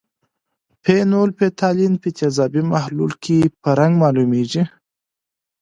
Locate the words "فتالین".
1.39-1.93